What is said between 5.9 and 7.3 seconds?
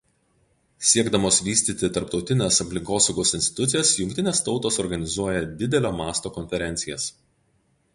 masto konferencijas.